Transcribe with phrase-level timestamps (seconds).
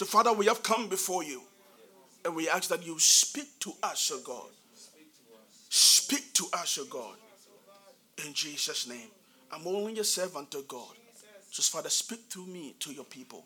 [0.00, 1.42] So, Father, we have come before you
[2.24, 4.48] and we ask that you speak to us, O God.
[5.68, 7.16] Speak to us, O God.
[8.24, 9.10] In Jesus' name.
[9.52, 10.94] I'm only a servant of God.
[11.50, 13.44] So, Father, speak through me to your people.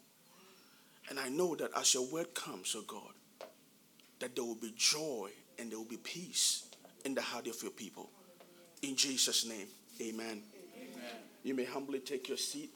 [1.11, 3.49] And I know that as your word comes, O God,
[4.21, 6.69] that there will be joy and there will be peace
[7.05, 8.11] in the heart of your people.
[8.81, 9.67] In Jesus' name,
[10.01, 10.41] amen.
[10.77, 11.15] amen.
[11.43, 12.71] You may humbly take your seat.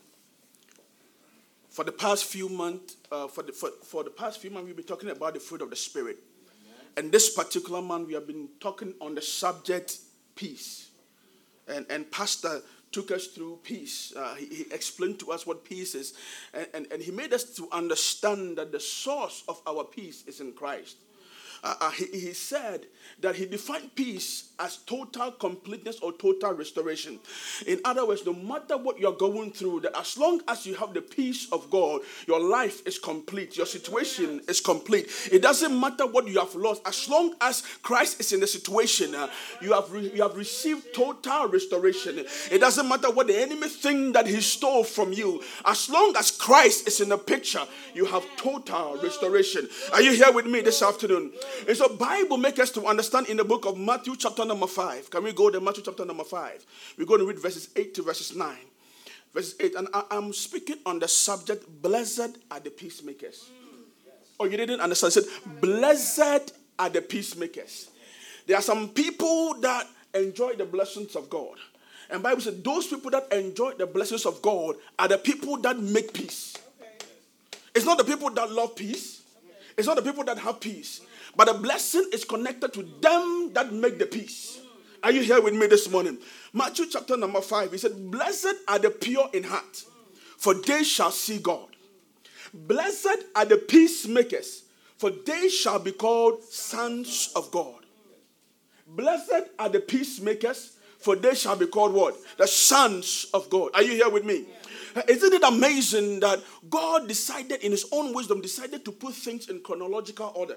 [1.68, 4.76] For the past few months, uh, for, the, for, for the past few months, we've
[4.76, 6.18] been talking about the fruit of the Spirit.
[6.96, 9.98] And this particular month, we have been talking on the subject
[10.34, 10.90] peace.
[11.68, 14.12] And, and Pastor took us through peace.
[14.16, 16.14] Uh, he, he, explained to us what peace is.
[16.54, 20.40] And, and, and he made us to understand that the source of our peace is
[20.40, 20.96] in Christ.
[21.62, 22.86] Uh, uh, he, he, said
[23.20, 27.18] that he defined peace as total completeness or total restoration.
[27.66, 30.94] In other words, no matter what you're going through, that as long as you have
[30.94, 35.08] the peace of God, your life is complete, your situation is complete.
[35.32, 39.14] It doesn't matter what you have lost, as long as Christ is in the situation,
[39.14, 39.28] uh,
[39.60, 42.24] you, have re- you have received total restoration.
[42.50, 46.30] It doesn't matter what the enemy think that he stole from you, as long as
[46.30, 47.62] Christ is in the picture,
[47.94, 49.68] you have total restoration.
[49.92, 51.32] Are you here with me this afternoon?
[51.66, 55.10] And so Bible makes us to understand in the book of Matthew chapter number 5.
[55.10, 56.66] Can we go to Matthew chapter number 5?
[56.98, 58.56] We're going to read verses 8 to verses 9.
[59.34, 59.74] Verses 8.
[59.74, 63.50] And I, am speaking on the subject, blessed are the peacemakers.
[64.40, 65.12] Oh, you didn't understand?
[65.12, 67.90] I said, blessed are the peacemakers.
[68.46, 71.56] There are some people that enjoy the blessings of God.
[72.10, 75.78] And Bible said those people that enjoy the blessings of God are the people that
[75.78, 76.56] make peace.
[77.74, 79.17] It's not the people that love peace.
[79.78, 81.00] It's not the people that have peace.
[81.36, 84.60] But the blessing is connected to them that make the peace.
[85.04, 86.18] Are you here with me this morning?
[86.52, 89.84] Matthew chapter number 5, he said, Blessed are the pure in heart,
[90.36, 91.68] for they shall see God.
[92.52, 94.64] Blessed are the peacemakers,
[94.96, 97.84] for they shall be called sons of God.
[98.88, 102.16] Blessed are the peacemakers, for they shall be called what?
[102.36, 103.70] The sons of God.
[103.74, 104.46] Are you here with me?
[105.06, 109.60] Isn't it amazing that God decided in his own wisdom, decided to put things in
[109.60, 110.56] chronological order?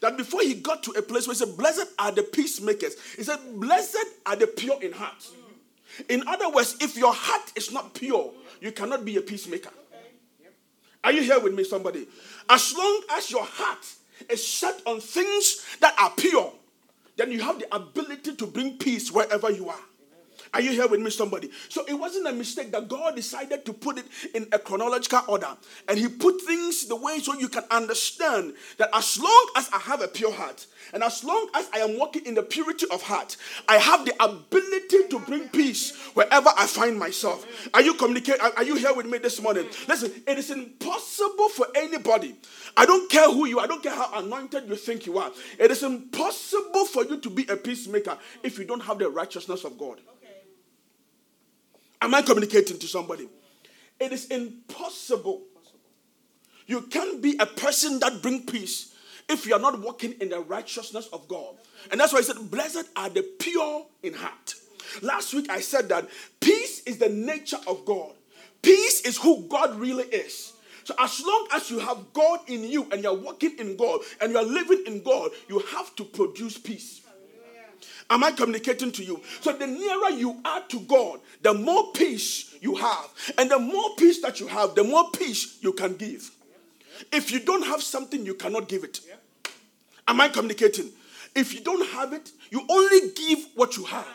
[0.00, 3.22] that before he got to a place where he said, Blessed are the peacemakers, he
[3.22, 5.26] said, Blessed are the pure in heart.
[6.08, 9.70] In other words, if your heart is not pure, you cannot be a peacemaker.
[11.02, 12.06] Are you here with me, somebody?
[12.48, 13.86] As long as your heart
[14.28, 16.52] is set on things that are pure,
[17.16, 19.80] then you have the ability to bring peace wherever you are.
[20.54, 21.50] Are you here with me, somebody?
[21.68, 25.56] So it wasn't a mistake that God decided to put it in a chronological order.
[25.88, 29.78] And He put things the way so you can understand that as long as I
[29.78, 33.02] have a pure heart, and as long as I am walking in the purity of
[33.02, 33.36] heart,
[33.68, 37.46] I have the ability to bring peace wherever I find myself.
[37.74, 38.40] Are you communicating?
[38.56, 39.66] Are you here with me this morning?
[39.86, 42.36] Listen, it is impossible for anybody.
[42.76, 45.30] I don't care who you are, I don't care how anointed you think you are.
[45.58, 49.64] It is impossible for you to be a peacemaker if you don't have the righteousness
[49.64, 50.00] of God.
[52.00, 53.28] Am I communicating to somebody?
[53.98, 55.42] It is impossible.
[56.66, 58.94] You can't be a person that bring peace
[59.28, 61.56] if you are not walking in the righteousness of God.
[61.90, 64.54] And that's why I said, Blessed are the pure in heart.
[65.02, 66.08] Last week I said that
[66.40, 68.12] peace is the nature of God.
[68.62, 70.52] Peace is who God really is.
[70.84, 74.32] So as long as you have God in you and you're walking in God and
[74.32, 77.02] you're living in God, you have to produce peace.
[78.10, 79.22] Am I communicating to you?
[79.42, 83.08] So the nearer you are to God, the more peace you have.
[83.36, 86.30] And the more peace that you have, the more peace you can give.
[87.12, 89.00] If you don't have something, you cannot give it.
[90.06, 90.90] Am I communicating?
[91.34, 94.06] If you don't have it, you only give what you have.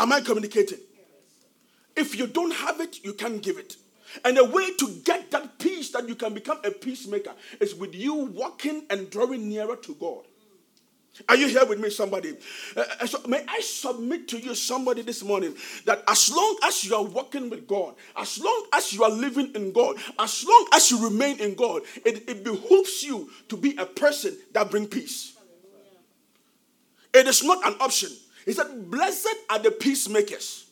[0.00, 0.78] Am I communicating?
[1.96, 3.76] If you don't have it, you can't give it.
[4.24, 7.94] And the way to get that peace that you can become a peacemaker is with
[7.94, 10.24] you walking and drawing nearer to God.
[11.28, 12.36] Are you here with me, somebody?
[12.76, 16.84] Uh, uh, so may I submit to you, somebody, this morning, that as long as
[16.84, 20.66] you are walking with God, as long as you are living in God, as long
[20.74, 24.86] as you remain in God, it, it behooves you to be a person that bring
[24.86, 25.34] peace.
[27.14, 28.10] It is not an option.
[28.44, 30.67] He said, Blessed are the peacemakers.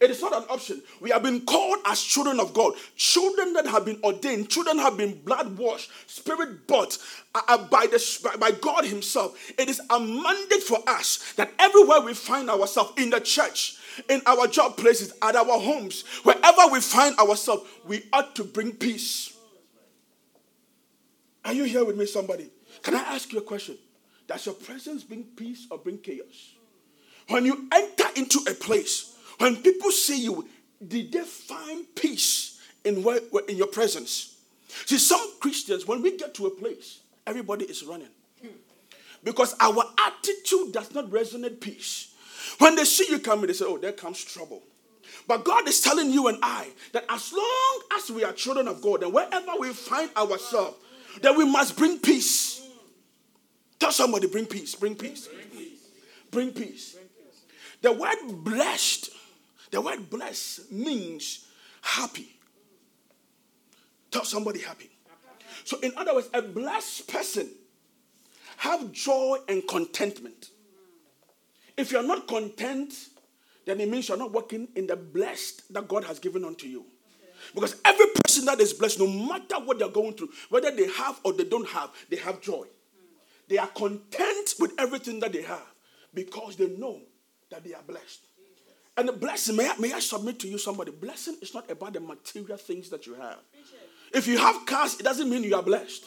[0.00, 0.82] It is not an option.
[1.00, 4.96] We have been called as children of God, children that have been ordained, children have
[4.96, 6.98] been blood washed, spirit bought
[7.34, 9.36] uh, uh by, the, by God Himself.
[9.58, 13.78] It is a mandate for us that everywhere we find ourselves in the church,
[14.08, 18.72] in our job places, at our homes, wherever we find ourselves, we ought to bring
[18.72, 19.36] peace.
[21.44, 22.50] Are you here with me, somebody?
[22.82, 23.76] Can I ask you a question?
[24.28, 26.54] Does your presence bring peace or bring chaos?
[27.28, 29.09] When you enter into a place,
[29.40, 30.46] when people see you,
[30.86, 34.36] did they find peace in, where, in your presence.
[34.86, 38.08] See, some Christians, when we get to a place, everybody is running.
[39.22, 42.14] Because our attitude does not resonate peace.
[42.58, 44.62] When they see you coming, they say, Oh, there comes trouble.
[45.26, 48.80] But God is telling you and I that as long as we are children of
[48.80, 50.76] God and wherever we find ourselves,
[51.20, 52.66] that we must bring peace.
[53.78, 55.28] Tell somebody, bring peace, bring peace.
[56.30, 56.96] Bring peace.
[57.82, 59.10] The word blessed,
[59.70, 61.46] the word blessed means
[61.82, 62.36] happy.
[64.10, 64.90] Tell somebody happy.
[65.64, 67.48] So, in other words, a blessed person
[68.58, 70.50] have joy and contentment.
[71.76, 72.92] If you're not content,
[73.64, 76.84] then it means you're not working in the blessed that God has given unto you.
[77.54, 81.20] Because every person that is blessed, no matter what they're going through, whether they have
[81.24, 82.66] or they don't have, they have joy.
[83.48, 85.66] They are content with everything that they have
[86.12, 87.00] because they know
[87.50, 88.20] that they are blessed.
[88.96, 90.90] And the blessing, may I, may I submit to you somebody?
[90.90, 93.38] Blessing is not about the material things that you have.
[94.12, 96.04] If you have cars, it doesn't mean you are blessed.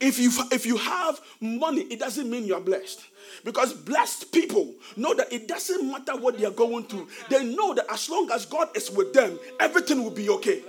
[0.00, 3.00] If you, if you have money, it doesn't mean you are blessed.
[3.44, 7.08] Because blessed people know that it doesn't matter what they are going through.
[7.30, 10.62] They know that as long as God is with them, everything will be okay.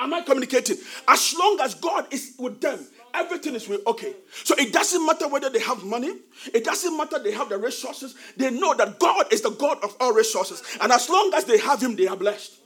[0.00, 0.78] Am I communicating?
[1.06, 2.80] As long as God is with them,
[3.14, 4.14] everything is okay.
[4.44, 6.12] So it doesn't matter whether they have money,
[6.52, 8.14] it doesn't matter they have the resources.
[8.36, 10.62] They know that God is the God of all resources.
[10.80, 12.58] And as long as they have Him, they are blessed.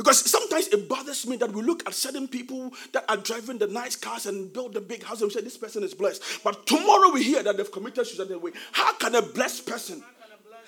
[0.00, 3.66] Because sometimes it bothers me that we look at certain people that are driving the
[3.66, 6.22] nice cars and build the big house and we say this person is blessed.
[6.42, 8.34] But tomorrow we hear that they've committed suicide.
[8.72, 10.02] How can a blessed person,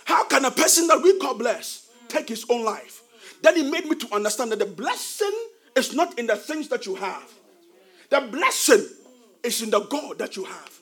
[0.05, 3.01] how can a person that we call blessed take his own life?
[3.41, 5.33] Then he made me to understand that the blessing
[5.75, 7.25] is not in the things that you have.
[8.13, 8.87] The blessing
[9.43, 10.81] is in the God that you have.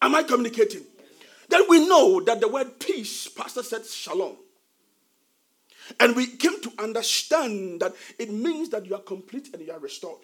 [0.00, 0.84] Am I communicating?
[1.48, 4.36] Then we know that the word peace, Pastor said shalom.
[5.98, 9.80] And we came to understand that it means that you are complete and you are
[9.80, 10.20] restored.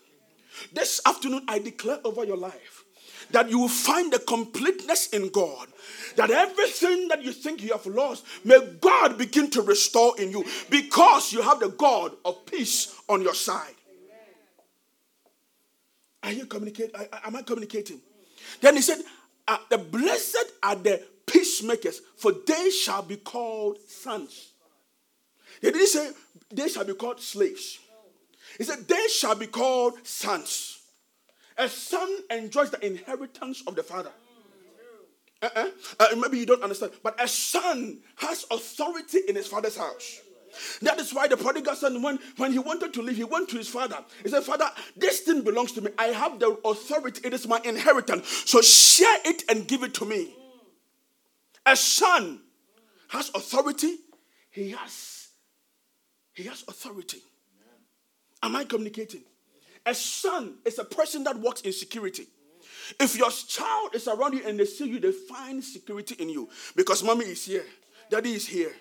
[0.73, 2.85] This afternoon, I declare over your life
[3.33, 5.67] that you will find the completeness in God.
[6.15, 10.45] That everything that you think you have lost, may God begin to restore in you
[10.71, 13.75] because you have the God of peace on your side.
[16.23, 16.95] Are you communicating?
[17.25, 18.01] Am I communicating?
[18.61, 18.99] Then he said,
[19.49, 24.53] uh, The blessed are the peacemakers, for they shall be called sons.
[25.61, 26.11] He didn't say
[26.51, 27.79] they shall be called slaves.
[28.59, 30.81] He said they shall be called sons.
[31.57, 34.11] A son enjoys the inheritance of the father.
[35.43, 35.69] Uh-uh.
[35.99, 40.21] Uh, maybe you don't understand, but a son has authority in his father's house.
[40.83, 43.57] That is why the prodigal son, when, when he wanted to leave, he went to
[43.57, 43.99] his father.
[44.23, 45.91] He said, Father, this thing belongs to me.
[45.99, 47.21] I have the authority.
[47.25, 48.45] It is my inheritance.
[48.47, 50.35] So share it and give it to me.
[51.67, 52.41] A son
[53.09, 53.97] has authority.
[54.51, 55.29] He has
[56.33, 57.23] he has authority.
[58.43, 59.23] Am I communicating?
[59.85, 62.27] A son is a person that walks in security.
[62.99, 66.49] If your child is around you and they see you, they find security in you
[66.75, 67.65] because mommy is here,
[68.11, 68.73] daddy is here.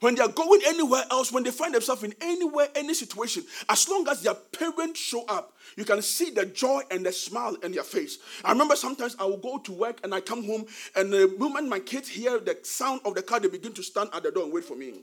[0.00, 3.88] When they are going anywhere else, when they find themselves in anywhere, any situation, as
[3.88, 7.72] long as their parents show up, you can see the joy and the smile in
[7.72, 8.18] their face.
[8.44, 11.68] I remember sometimes I will go to work and I come home, and the moment
[11.68, 14.44] my kids hear the sound of the car, they begin to stand at the door
[14.44, 14.94] and wait for me.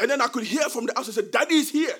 [0.00, 1.96] And then I could hear from the house, outside say, Daddy is here.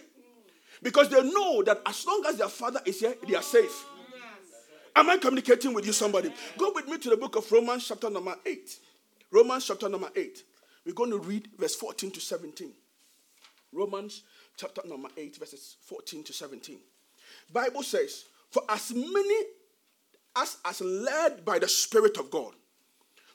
[0.83, 3.85] Because they know that as long as their father is here, they are safe.
[4.95, 6.33] Am I communicating with you, somebody?
[6.57, 8.79] Go with me to the book of Romans, chapter number 8.
[9.31, 10.43] Romans, chapter number 8.
[10.89, 12.73] We're going to read verse 14 to 17.
[13.75, 14.23] Romans,
[14.57, 16.79] chapter number 8, verses 14 to 17.
[17.53, 19.45] Bible says, For as many
[20.35, 22.55] as as led by the Spirit of God,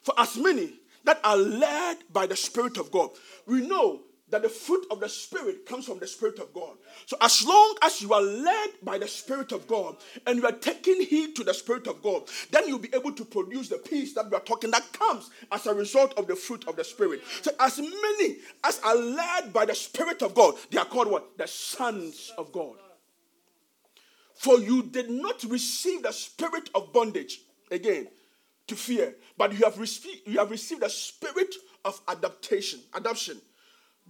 [0.02, 0.72] for as many
[1.04, 3.10] that are led by the Spirit of God,
[3.46, 4.00] we know
[4.30, 6.76] that the fruit of the Spirit comes from the Spirit of God.
[7.06, 10.52] So, as long as you are led by the Spirit of God and you are
[10.52, 14.14] taking heed to the Spirit of God, then you'll be able to produce the peace
[14.14, 17.22] that we are talking that comes as a result of the fruit of the Spirit.
[17.42, 21.36] So, as many as are led by the Spirit of God, they are called what?
[21.36, 22.76] The sons of God.
[24.34, 27.40] For you did not receive the spirit of bondage,
[27.70, 28.08] again,
[28.66, 31.54] to fear, but you have, received, you have received the spirit
[31.84, 33.40] of adaptation, adoption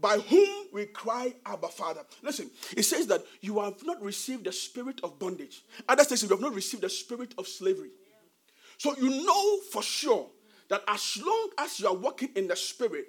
[0.01, 2.01] by whom we cry, Abba, Father.
[2.23, 5.63] Listen, it says that you have not received the spirit of bondage.
[5.89, 7.91] Others says you have not received the spirit of slavery.
[8.79, 10.29] So you know for sure
[10.69, 13.07] that as long as you are walking in the spirit,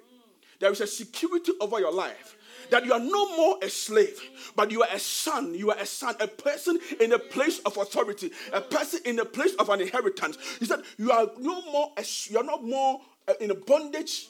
[0.60, 2.36] there is a security over your life.
[2.70, 4.18] That you are no more a slave,
[4.56, 5.54] but you are a son.
[5.54, 9.24] You are a son, a person in a place of authority, a person in a
[9.24, 10.36] place of an inheritance.
[10.58, 11.92] He said, You are no more,
[12.28, 14.28] you are not more uh, in a bondage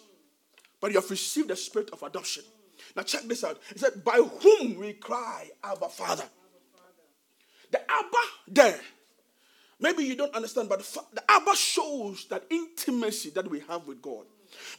[0.81, 2.45] but you have received the spirit of adoption.
[2.95, 3.61] Now check this out.
[3.73, 6.25] He said, By whom we cry, Abba Father.
[7.71, 8.19] The Abba
[8.49, 8.81] there.
[9.79, 10.81] Maybe you don't understand, but
[11.13, 14.25] the Abba shows that intimacy that we have with God.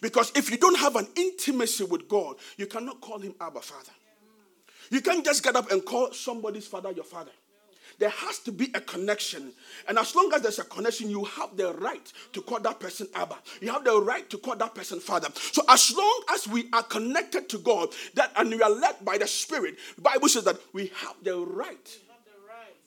[0.01, 3.91] Because if you don't have an intimacy with God, you cannot call him Abba Father.
[4.89, 7.31] You can't just get up and call somebody's father your father.
[7.99, 9.51] There has to be a connection.
[9.87, 13.07] And as long as there's a connection, you have the right to call that person
[13.15, 13.37] Abba.
[13.61, 15.29] You have the right to call that person Father.
[15.35, 19.17] So as long as we are connected to God that and we are led by
[19.17, 21.99] the Spirit, Bible says that we have the right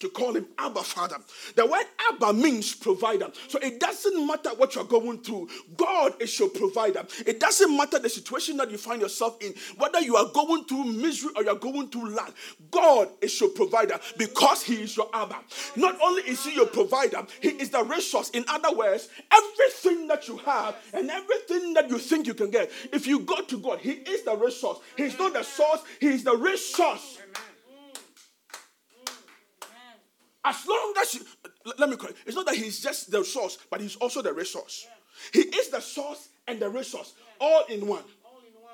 [0.00, 1.16] to call him Abba Father.
[1.54, 3.30] The word Abba means provider.
[3.48, 7.06] So it doesn't matter what you're going through, God is your provider.
[7.26, 10.84] It doesn't matter the situation that you find yourself in, whether you are going through
[10.84, 12.32] misery or you're going through lack,
[12.70, 15.36] God is your provider because He is your Abba.
[15.76, 18.30] Not only is He your provider, He is the resource.
[18.30, 22.70] In other words, everything that you have and everything that you think you can get,
[22.92, 24.78] if you go to God, He is the resource.
[24.96, 27.18] He's not the source, He is the resource.
[30.44, 31.20] As long as you,
[31.78, 34.86] let me correct, it's not that he's just the source, but he's also the resource.
[34.88, 35.42] Yeah.
[35.42, 37.46] He is the source and the resource, yeah.
[37.46, 38.02] all in one.
[38.24, 38.72] All in one.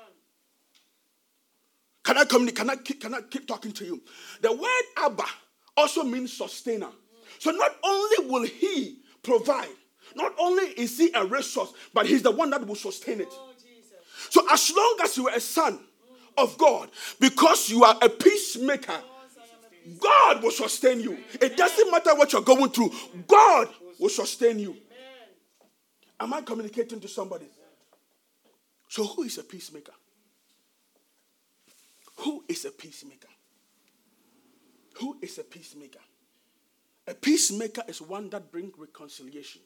[2.03, 2.57] Can I communicate?
[2.57, 4.01] Can I keep, can I keep talking to you?
[4.41, 5.25] The word Abba
[5.75, 6.87] also means sustainer.
[6.87, 6.91] Mm.
[7.39, 9.67] So not only will he provide,
[10.15, 13.27] not only is he a resource, but he's the one that will sustain it.
[13.31, 13.49] Oh,
[14.29, 16.43] so as long as you are a son mm.
[16.43, 18.93] of God, because you are a peacemaker.
[18.93, 19.16] Oh
[19.99, 21.17] God will sustain you.
[21.41, 22.91] It doesn't matter what you're going through,
[23.27, 24.75] God will sustain you.
[26.19, 27.45] Am I communicating to somebody?
[28.89, 29.91] So, who is a peacemaker?
[32.17, 33.27] Who is a peacemaker?
[34.99, 35.99] Who is a peacemaker?
[37.07, 39.61] A peacemaker is one that brings reconciliation.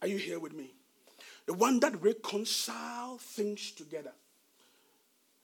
[0.00, 0.74] Are you here with me?
[1.46, 4.12] The one that reconciles things together.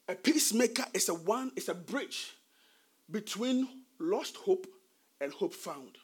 [0.08, 2.32] A peacemaker is a one, is a bridge
[3.10, 4.66] between lost hope
[5.20, 5.96] and hope found.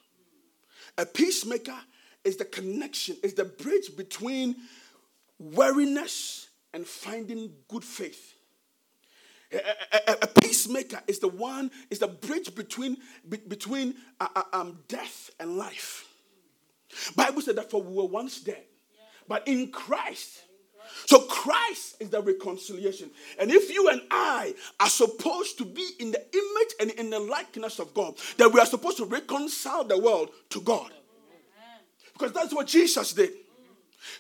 [0.99, 1.79] A peacemaker
[2.25, 4.57] is the connection, is the bridge between
[5.39, 8.35] weariness and finding good faith.
[9.53, 9.57] A,
[10.11, 12.97] a, a, peacemaker is the one, is the bridge between,
[13.29, 16.09] be, between uh, uh, um, death and life.
[17.15, 18.65] Bible said that for we were once dead,
[19.29, 20.43] but in Christ
[21.07, 23.11] so Christ is the reconciliation.
[23.39, 27.21] And if you and I are supposed to be in the image and in the
[27.21, 30.93] likeness of God, then we are supposed to reconcile the world to God.
[32.13, 33.31] Because that's what Jesus did.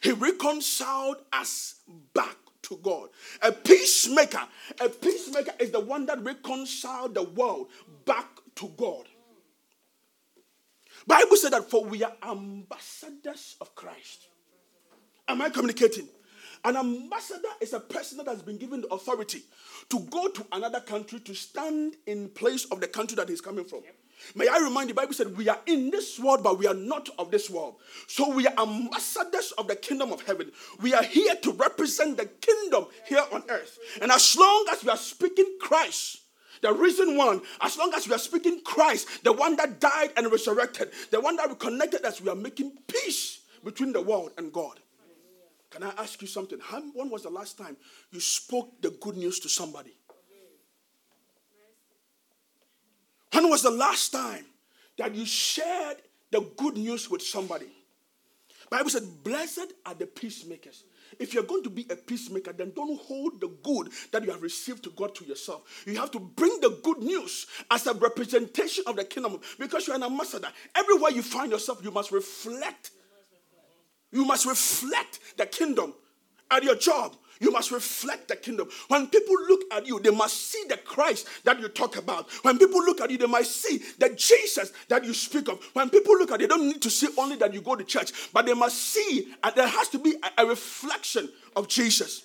[0.02, 1.76] He reconciled us
[2.12, 3.08] back to God.
[3.42, 4.42] A peacemaker,
[4.80, 7.68] a peacemaker is the one that reconciled the world
[8.04, 9.06] back to God.
[11.06, 14.28] Bible said that for we are ambassadors of Christ.
[15.28, 16.08] Am I communicating?
[16.64, 19.42] An ambassador is a person that has been given the authority
[19.90, 23.66] to go to another country to stand in place of the country that he's coming
[23.66, 23.82] from.
[24.34, 27.10] May I remind the Bible said, We are in this world, but we are not
[27.18, 27.76] of this world.
[28.06, 30.52] So we are ambassadors of the kingdom of heaven.
[30.80, 33.78] We are here to represent the kingdom here on earth.
[34.00, 36.22] And as long as we are speaking Christ,
[36.62, 40.32] the reason one, as long as we are speaking Christ, the one that died and
[40.32, 44.80] resurrected, the one that reconnected us, we are making peace between the world and God.
[45.74, 46.60] Can I ask you something?
[46.62, 47.76] How, when was the last time
[48.12, 49.90] you spoke the good news to somebody?
[53.32, 54.44] When was the last time
[54.96, 55.96] that you shared
[56.30, 57.66] the good news with somebody?
[58.70, 60.84] Bible said, Blessed are the peacemakers.
[61.18, 64.42] If you're going to be a peacemaker, then don't hold the good that you have
[64.42, 65.82] received to God to yourself.
[65.86, 69.96] You have to bring the good news as a representation of the kingdom because you're
[69.96, 70.48] an ambassador.
[70.76, 72.92] Everywhere you find yourself, you must reflect
[74.14, 75.92] you must reflect the kingdom
[76.50, 77.16] at your job.
[77.40, 78.68] You must reflect the kingdom.
[78.86, 82.30] When people look at you, they must see the Christ that you talk about.
[82.42, 85.62] When people look at you, they must see the Jesus that you speak of.
[85.72, 87.82] When people look at you, they don't need to see only that you go to
[87.82, 92.24] church, but they must see, and there has to be a, a reflection of Jesus.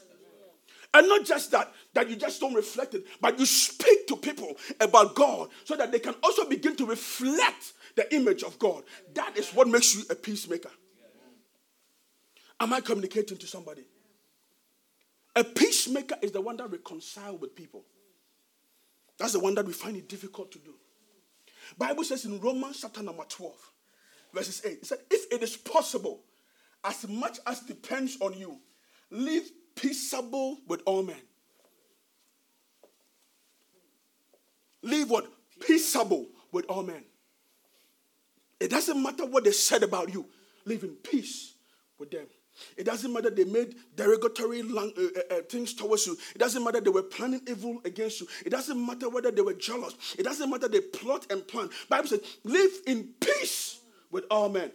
[0.93, 4.55] And not just that, that you just don't reflect it, but you speak to people
[4.79, 8.83] about God so that they can also begin to reflect the image of God.
[9.15, 10.69] That is what makes you a peacemaker.
[12.59, 13.83] Am I communicating to somebody?
[15.35, 17.85] A peacemaker is the one that reconciles with people.
[19.17, 20.73] That's the one that we find it difficult to do.
[21.77, 23.53] Bible says in Romans chapter number 12,
[24.33, 26.21] verses 8, it said, if it is possible,
[26.83, 28.59] as much as depends on you,
[29.11, 31.21] live peaceable with all men.
[34.81, 35.27] Live what?
[35.59, 37.03] Peaceable with all men.
[38.59, 40.25] It doesn't matter what they said about you,
[40.65, 41.53] live in peace
[41.97, 42.27] with them.
[42.77, 46.17] It doesn't matter they made derogatory lang- uh, uh, uh, things towards you.
[46.33, 48.27] It doesn't matter they were planning evil against you.
[48.45, 49.95] It doesn't matter whether they were jealous.
[50.17, 51.69] It doesn't matter they plot and plan.
[51.87, 53.79] Bible says, live in peace
[54.11, 54.71] with all men.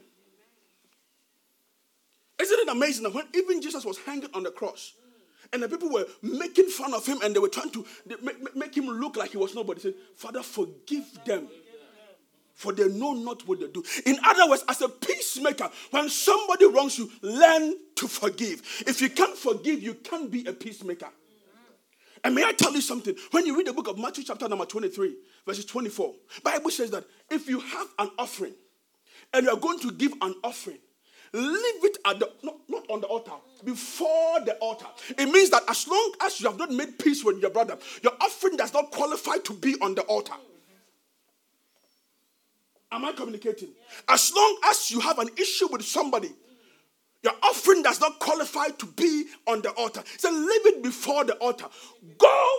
[2.41, 4.95] Isn't it amazing that when even Jesus was hanging on the cross,
[5.53, 7.87] and the people were making fun of him and they were trying to
[8.21, 9.81] make, make him look like he was nobody.
[9.81, 11.49] He said, Father, forgive them
[12.55, 13.83] for they know not what they do.
[14.07, 18.63] In other words, as a peacemaker, when somebody wrongs you, learn to forgive.
[18.87, 21.09] If you can't forgive, you can't be a peacemaker.
[22.23, 23.15] And may I tell you something?
[23.33, 27.05] When you read the book of Matthew, chapter number 23, verses 24, Bible says that
[27.31, 28.55] if you have an offering
[29.35, 30.79] and you are going to give an offering,
[31.35, 33.33] leave it at the not, not on the altar,
[33.63, 34.87] before the altar.
[35.19, 38.13] It means that as long as you have not made peace with your brother, your
[38.21, 40.35] offering does not qualify to be on the altar.
[42.95, 43.71] Am I communicating?
[44.09, 46.31] As long as you have an issue with somebody,
[47.25, 50.05] your offering does not qualify to be on the altar.
[50.17, 51.67] So leave it before the altar.
[52.17, 52.57] Go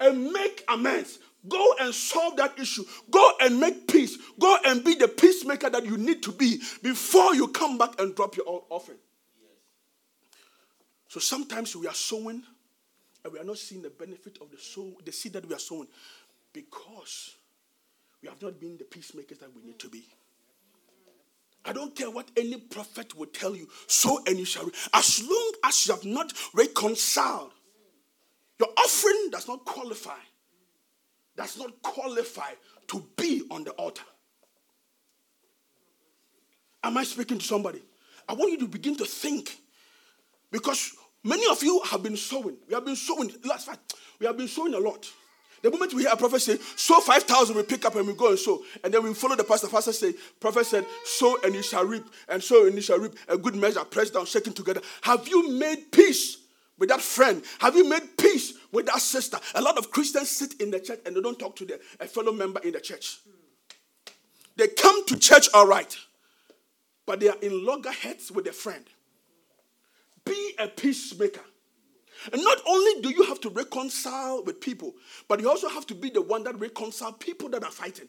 [0.00, 1.20] and make amends.
[1.48, 2.84] Go and solve that issue.
[3.08, 4.18] Go and make peace.
[4.40, 8.16] Go and be the peacemaker that you need to be before you come back and
[8.16, 8.98] drop your offering.
[11.06, 12.42] So sometimes we are sowing
[13.22, 15.60] and we are not seeing the benefit of the sow, the seed that we are
[15.60, 15.86] sowing
[16.52, 17.36] because
[18.22, 20.04] we have not been the peacemakers that we need to be.
[21.64, 24.70] I don't care what any prophet will tell you, so and you shall.
[24.94, 27.52] As long as you have not reconciled,
[28.58, 30.18] your offering does not qualify,
[31.36, 32.50] does not qualify
[32.88, 34.04] to be on the altar.
[36.82, 37.82] Am I speaking to somebody?
[38.28, 39.56] I want you to begin to think
[40.50, 42.56] because many of you have been sowing.
[42.66, 43.30] We have been sowing.
[43.44, 45.06] Last fact, we have been sowing a lot.
[45.62, 48.30] The moment we hear a prophet say, sow 5,000, we pick up and we go
[48.30, 48.62] and sow.
[48.84, 49.68] And then we follow the pastor.
[49.68, 52.04] Pastor say, prophet said, sow and you shall reap.
[52.28, 53.14] And sow and you shall reap.
[53.28, 54.80] A good measure, pressed down, shaking together.
[55.02, 56.38] Have you made peace
[56.78, 57.42] with that friend?
[57.58, 59.38] Have you made peace with that sister?
[59.54, 62.06] A lot of Christians sit in the church and they don't talk to their, a
[62.06, 63.18] fellow member in the church.
[64.56, 65.96] They come to church all right,
[67.06, 68.84] but they are in loggerheads with their friend.
[70.24, 71.40] Be a peacemaker.
[72.32, 74.94] And not only do you have to reconcile with people,
[75.28, 78.08] but you also have to be the one that reconcile people that are fighting.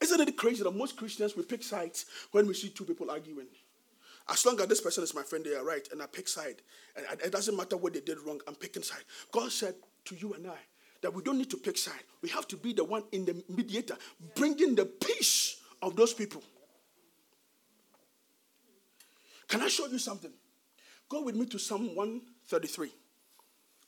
[0.00, 3.46] Isn't it crazy that most Christians we pick sides when we see two people arguing?
[4.28, 6.62] As long as this person is my friend, they are right, and I pick side.
[6.96, 9.04] And it doesn't matter what they did wrong, I'm picking side.
[9.30, 9.74] God said
[10.06, 10.58] to you and I
[11.02, 12.02] that we don't need to pick side.
[12.22, 13.96] We have to be the one in the mediator,
[14.34, 16.42] bringing the peace of those people.
[19.48, 20.32] Can I show you something?
[21.12, 22.90] Go with me to Psalm 133.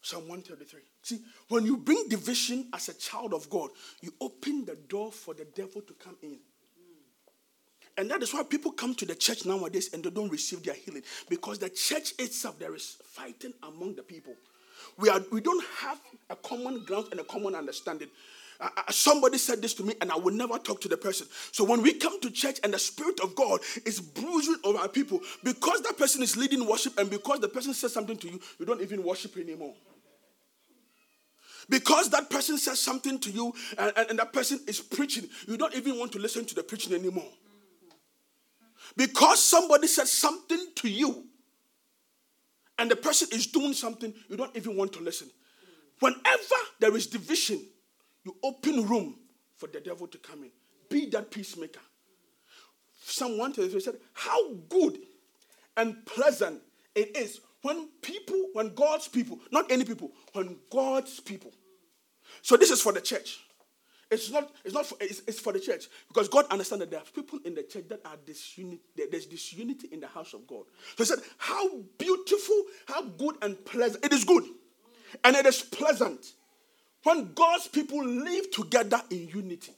[0.03, 0.81] Psalm 133.
[1.01, 3.71] See, when you bring division as a child of God,
[4.03, 6.37] you open the door for the devil to come in.
[7.97, 10.75] And that is why people come to the church nowadays and they don't receive their
[10.75, 11.03] healing.
[11.31, 14.35] Because the church itself, there is fighting among the people.
[14.99, 18.09] We, are, we don't have a common ground and a common understanding.
[18.61, 21.27] Uh, uh, somebody said this to me, and I will never talk to the person.
[21.53, 24.89] So when we come to church and the Spirit of God is bruising over our
[24.89, 28.41] people, because that person is leading worship, and because the person says something to you,
[28.59, 29.75] you don't even worship anymore.
[31.69, 35.57] Because that person says something to you and, and, and that person is preaching, you
[35.57, 37.31] don't even want to listen to the preaching anymore.
[38.97, 41.25] Because somebody says something to you
[42.79, 45.31] and the person is doing something, you don't even want to listen.
[46.01, 47.63] Whenever there is division,
[48.25, 49.17] you open room
[49.57, 50.51] for the devil to come in.
[50.89, 51.81] Be that peacemaker.
[53.03, 54.99] Someone said, How good
[55.77, 56.61] and pleasant
[56.95, 61.53] it is when people, when God's people, not any people, when God's people.
[62.43, 63.41] So this is for the church.
[64.11, 65.87] It's not, it's not for, it's, it's for the church.
[66.09, 69.89] Because God understands that there are people in the church that are disunity, there's disunity
[69.91, 70.65] in the house of God.
[70.97, 74.05] So he said, How beautiful, how good and pleasant.
[74.05, 74.45] It is good.
[75.25, 76.33] And it is pleasant
[77.05, 79.73] when God's people live together in unity.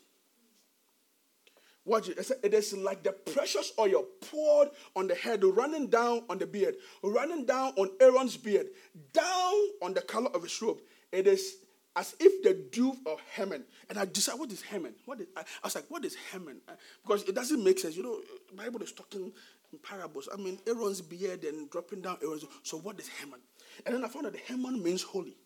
[1.85, 2.19] Watch it.
[2.43, 6.75] It is like the precious oil poured on the head, running down on the beard,
[7.03, 8.67] running down on Aaron's beard,
[9.13, 10.79] down on the color of his robe.
[11.13, 11.59] It is
[11.95, 13.65] as if the dew of Hermon.
[13.89, 14.95] And I decided, what is Hermon?
[15.05, 16.57] What is, I, I was like, what is Hermon?
[16.69, 17.97] Uh, because it doesn't make sense.
[17.97, 18.21] You know,
[18.55, 19.33] Bible is talking
[19.73, 20.29] in parables.
[20.33, 22.45] I mean, Aaron's beard and dropping down Aaron's.
[22.65, 23.41] So what is Hermon?
[23.87, 25.37] And then I found that Hermon means holy.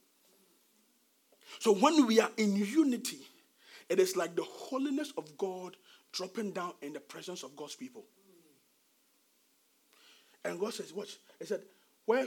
[1.58, 3.20] So when we are in unity,
[3.88, 5.76] it is like the holiness of God
[6.12, 8.04] dropping down in the presence of God's people.
[10.44, 11.18] And God says, Watch.
[11.38, 11.60] He said,
[12.06, 12.26] We're,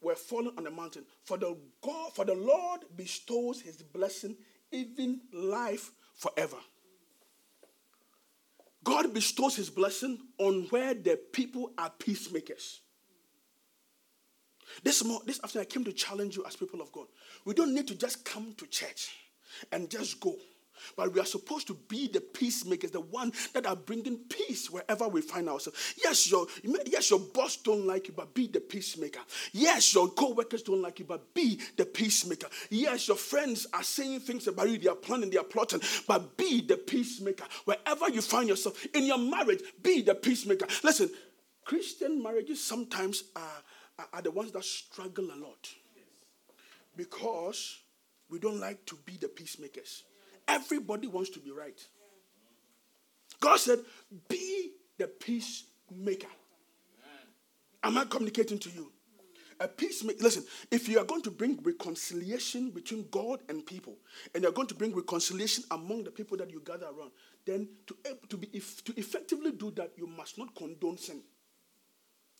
[0.00, 1.04] we're fallen on the mountain.
[1.22, 4.36] For the God, for the Lord bestows his blessing,
[4.72, 6.56] even life forever.
[8.82, 12.80] God bestows his blessing on where the people are peacemakers.
[14.82, 17.06] This, more, this afternoon, I came to challenge you as people of God.
[17.44, 19.14] We don't need to just come to church
[19.72, 20.36] and just go.
[20.96, 25.08] But we are supposed to be the peacemakers, the one that are bringing peace wherever
[25.08, 25.94] we find ourselves.
[26.02, 26.46] Yes, your
[26.84, 29.20] yes, your boss don't like you, but be the peacemaker.
[29.52, 32.48] Yes, your co-workers don't like you, but be the peacemaker.
[32.70, 36.36] Yes, your friends are saying things about you, they are planning, they are plotting, but
[36.36, 37.44] be the peacemaker.
[37.64, 40.66] Wherever you find yourself in your marriage, be the peacemaker.
[40.82, 41.10] Listen,
[41.64, 43.62] Christian marriages sometimes are
[44.12, 45.68] are the ones that struggle a lot
[46.96, 47.80] because
[48.30, 50.04] we don't like to be the peacemakers.
[50.48, 51.80] Everybody wants to be right.
[53.40, 53.78] God said,
[54.28, 56.28] Be the peacemaker.
[57.82, 58.90] Am I communicating to you?
[59.60, 60.22] A peacemaker.
[60.22, 63.96] Listen, if you are going to bring reconciliation between God and people,
[64.34, 67.12] and you're going to bring reconciliation among the people that you gather around,
[67.44, 67.96] then to,
[68.30, 71.22] to, be, to effectively do that, you must not condone sin.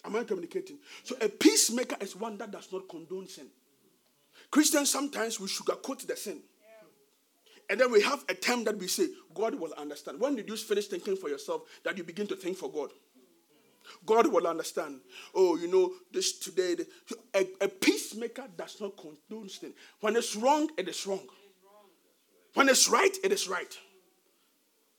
[0.04, 0.78] Am I communicating?
[1.02, 3.46] So a peacemaker is one that does not condone sin.
[4.50, 6.40] Christians sometimes we sugarcoat the sin.
[7.70, 10.20] And then we have a term that we say, God will understand.
[10.20, 12.90] When did you finish thinking for yourself that you begin to think for God?
[14.04, 15.00] God will understand.
[15.34, 16.76] Oh, you know, this today,
[17.34, 19.72] a, a peacemaker does not condone sin.
[20.00, 21.26] When it's wrong, it is wrong.
[22.54, 23.76] When it's right, it is right.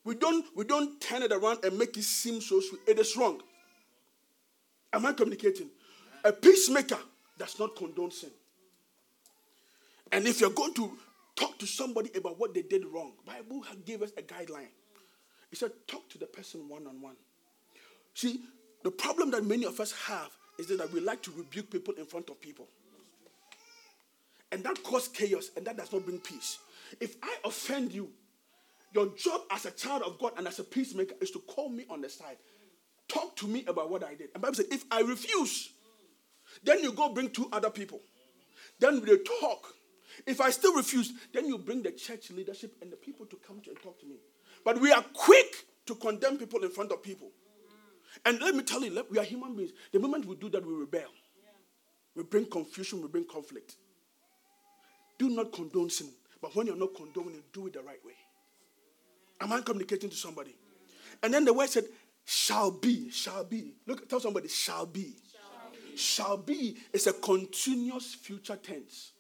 [0.04, 2.82] We don't, we don't turn it around and make it seem so sweet.
[2.88, 3.42] It is wrong.
[4.96, 5.70] Am I communicating?
[6.24, 6.98] A peacemaker
[7.38, 8.32] does not condone sin.
[10.10, 10.98] And if you're going to
[11.36, 14.70] talk to somebody about what they did wrong, Bible gave us a guideline.
[15.50, 17.18] He said, talk to the person one on one.
[18.14, 18.40] See,
[18.84, 22.06] the problem that many of us have is that we like to rebuke people in
[22.06, 22.68] front of people.
[24.54, 26.60] And that causes chaos and that does not bring peace.
[27.02, 28.12] If I offend you,
[28.94, 31.86] your job as a child of God and as a peacemaker is to call me
[31.90, 32.38] on the side
[33.08, 34.30] Talk to me about what I did.
[34.34, 35.70] And Bible said, if I refuse,
[36.64, 38.02] then you go bring two other people.
[38.80, 39.74] Then they talk.
[40.26, 43.60] If I still refuse, then you bring the church leadership and the people to come
[43.62, 44.16] to and talk to me.
[44.64, 47.32] But we are quick to condemn people in front of people.
[48.26, 49.72] And let me tell you, we are human beings.
[49.92, 51.10] The moment we do that, we rebel.
[52.16, 53.76] We bring confusion, we bring conflict.
[55.20, 56.10] Do not condone sin.
[56.42, 58.14] But when you're not condoning do it the right way.
[59.42, 60.56] Am I communicating to somebody?
[61.22, 61.86] And then the word said,
[62.26, 63.76] shall be, shall be.
[63.86, 65.16] Look, tell somebody, shall be.
[65.32, 69.12] Shall be, shall be is a continuous future tense.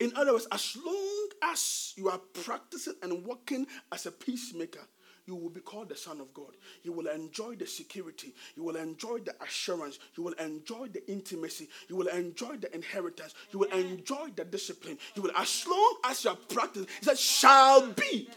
[0.00, 4.80] In other words, as long as you are practicing and working as a peacemaker,
[5.26, 6.56] you will be called the Son of God.
[6.82, 8.34] You will enjoy the security.
[8.56, 9.98] You will enjoy the assurance.
[10.16, 11.68] You will enjoy the intimacy.
[11.88, 13.34] You will enjoy the inheritance.
[13.52, 14.98] You will enjoy the discipline.
[15.14, 18.28] You will, as long as you are practicing, it says, shall be.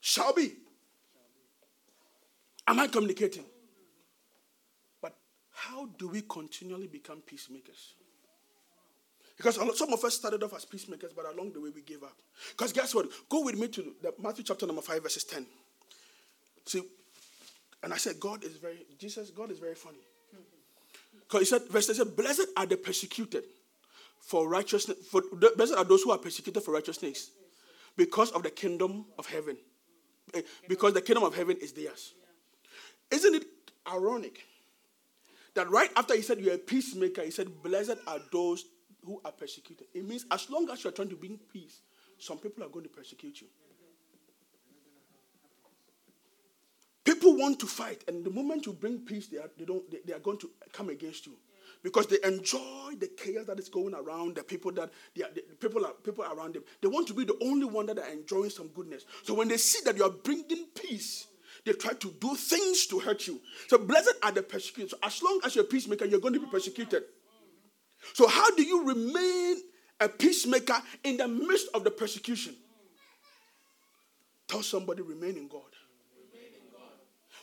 [0.00, 0.52] Shall be.
[2.68, 3.44] Am I communicating?
[5.00, 5.14] But
[5.52, 7.94] how do we continually become peacemakers?
[9.36, 12.16] Because some of us started off as peacemakers, but along the way we gave up.
[12.50, 13.06] Because guess what?
[13.28, 15.46] Go with me to the Matthew chapter number 5, verses 10.
[16.64, 16.82] See,
[17.82, 19.98] and I said, God is very, Jesus, God is very funny.
[21.20, 23.44] Because he said, verse 10 said, Blessed are the persecuted
[24.20, 25.22] for righteousness, for
[25.56, 27.30] blessed are those who are persecuted for righteousness
[27.96, 29.56] because of the kingdom of heaven.
[30.34, 32.14] Eh, because the kingdom of heaven is theirs.
[33.10, 33.44] Isn't it
[33.90, 34.44] ironic
[35.54, 38.64] that right after he said you're a peacemaker, he said, Blessed are those
[39.04, 39.86] who are persecuted.
[39.94, 41.80] It means as long as you're trying to bring peace,
[42.18, 43.46] some people are going to persecute you.
[47.04, 49.98] People want to fight, and the moment you bring peace, they are, they don't, they,
[50.04, 51.34] they are going to come against you
[51.82, 55.42] because they enjoy the chaos that is going around the people that they are, the
[55.60, 56.64] people are, people around them.
[56.82, 59.04] They want to be the only one that are enjoying some goodness.
[59.22, 61.28] So when they see that you are bringing peace,
[61.66, 63.40] they try to do things to hurt you.
[63.66, 64.92] So blessed are the persecuted.
[64.92, 67.02] So as long as you're a peacemaker, you're going to be persecuted.
[68.14, 69.56] So how do you remain
[70.00, 72.54] a peacemaker in the midst of the persecution?
[74.46, 75.62] Tell somebody, remain in God.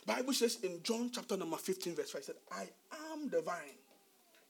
[0.06, 2.66] Bible says in John chapter number 15, verse 5, it said, I
[3.12, 3.76] am the vine,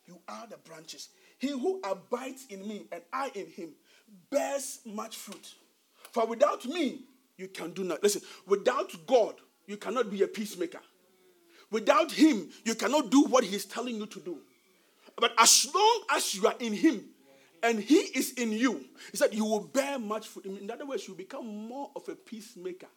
[0.06, 1.08] you are the branches.
[1.38, 3.70] He who abides in me and I in him
[4.30, 5.54] bears much fruit.
[6.12, 7.02] For without me,
[7.36, 8.02] you can do nothing.
[8.02, 9.34] Listen, without God,
[9.66, 10.80] you cannot be a peacemaker.
[11.70, 14.38] Without him, you cannot do what he's telling you to do.
[15.16, 17.04] But as long as you are in him
[17.62, 20.46] and he is in you, he said you will bear much fruit.
[20.46, 22.88] In other words, you become more of a peacemaker.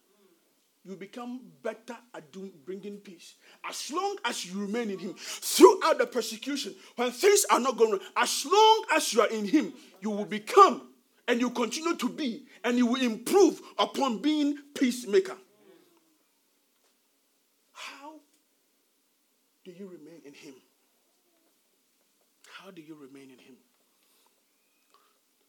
[0.84, 3.36] You become better at doing, bringing peace.
[3.68, 8.00] As long as you remain in him, throughout the persecution, when things are not going
[8.16, 10.90] as long as you are in him, you will become
[11.28, 15.36] and you continue to be and you will improve upon being peacemaker.
[19.68, 20.54] Do you remain in Him?
[22.48, 23.58] How do you remain in Him?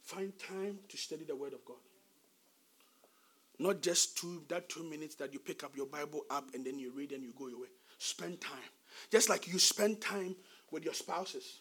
[0.02, 1.76] Find time to study the Word of God.
[3.60, 6.80] Not just two, that two minutes that you pick up your Bible app and then
[6.80, 7.68] you read and you go away.
[7.98, 8.58] Spend time.
[9.12, 10.34] Just like you spend time
[10.72, 11.60] with your spouses.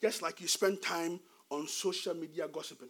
[0.00, 2.88] Just like you spend time on social media gossiping.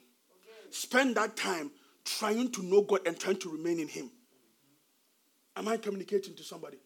[0.70, 1.72] Spend that time
[2.04, 4.10] trying to know God and trying to remain in Him.
[5.56, 6.78] Am I communicating to somebody?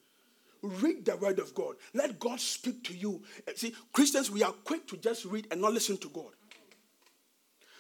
[0.62, 1.76] Read the word of God.
[1.94, 3.22] Let God speak to you.
[3.46, 6.32] Eh, see, Christians, we are quick to just read and not listen to God.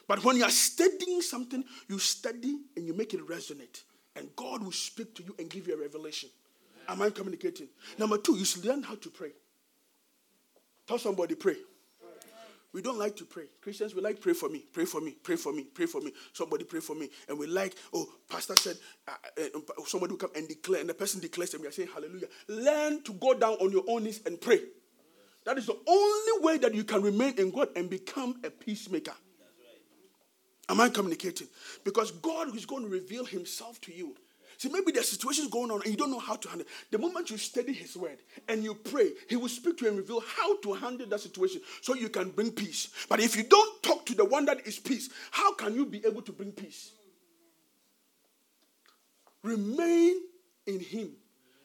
[0.08, 3.82] But when you are studying something, you study and you make it resonate.
[4.14, 6.30] And God will speak to you and give you a revelation.
[6.88, 7.68] Am I communicating?
[7.98, 9.32] Number two, you should learn how to pray.
[10.86, 11.56] Tell somebody, pray.
[12.76, 13.44] We don't like to pray.
[13.62, 16.12] Christians, we like pray for me, pray for me, pray for me, pray for me.
[16.34, 17.08] Somebody pray for me.
[17.26, 18.76] And we like, oh, pastor said,
[19.08, 21.72] uh, uh, uh somebody will come and declare, and the person declares, and we are
[21.72, 22.26] saying hallelujah.
[22.48, 24.60] Learn to go down on your own knees and pray.
[25.46, 29.14] That is the only way that you can remain in God and become a peacemaker.
[30.68, 31.48] Am I communicating?
[31.82, 34.14] Because God is going to reveal Himself to you.
[34.58, 36.66] See, maybe there's situations going on and you don't know how to handle.
[36.90, 39.98] The moment you study His word and you pray, He will speak to you and
[39.98, 42.88] reveal how to handle that situation so you can bring peace.
[43.08, 46.04] But if you don't talk to the one that is peace, how can you be
[46.06, 46.92] able to bring peace?
[49.42, 50.22] Remain
[50.66, 51.12] in Him.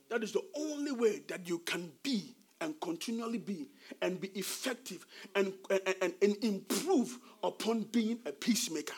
[0.10, 3.70] That is the only way that you can be and continually be
[4.02, 8.96] and be effective and, and, and improve upon being a peacemaker.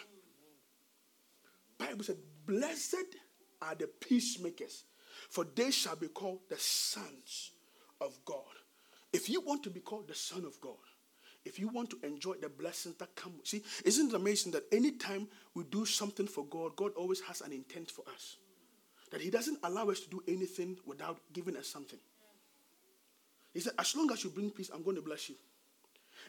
[1.77, 3.06] Bible said, Blessed
[3.63, 4.84] are the peacemakers,
[5.30, 7.52] for they shall be called the sons
[8.02, 8.38] of God.
[9.12, 10.73] If you want to be called the son of God,
[11.45, 15.28] if you want to enjoy the blessings that come, see, isn't it amazing that anytime
[15.54, 18.38] we do something for God, God always has an intent for us?
[19.12, 21.99] That He doesn't allow us to do anything without giving us something.
[23.54, 25.36] He said, As long as you bring peace, I'm going to bless you.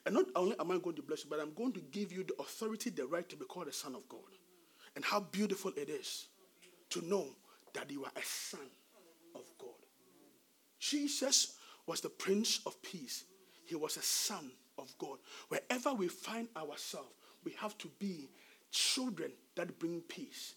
[0.05, 2.25] And not only am I going to bless you, but I'm going to give you
[2.25, 4.21] the authority, the right to be called a son of God.
[4.97, 6.27] And how beautiful it is
[6.91, 7.27] to know
[7.73, 8.69] that you are a son
[9.35, 9.71] of God.
[10.79, 13.25] Jesus was the Prince of Peace,
[13.67, 15.19] he was a son of God.
[15.49, 17.11] Wherever we find ourselves,
[17.45, 18.29] we have to be
[18.71, 20.55] children that bring peace.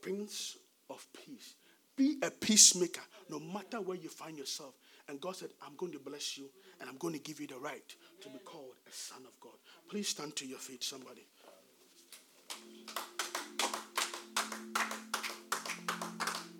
[0.00, 0.56] Prince
[0.90, 1.54] of Peace.
[1.96, 4.74] Be a peacemaker no matter where you find yourself.
[5.08, 7.56] And God said, I'm going to bless you and I'm going to give you the
[7.56, 9.54] right to be called a son of God.
[9.88, 11.26] Please stand to your feet, somebody.